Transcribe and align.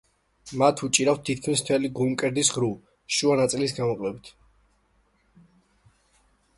მათ 0.61 0.79
უჭირავთ 0.87 1.21
თითქმის 1.29 1.61
მთელი 1.65 1.91
გულმკერდის 1.99 2.51
ღრუ, 2.57 2.71
შუა 3.17 3.39
ნაწილის 3.43 3.77
გამოკლებით. 3.81 4.35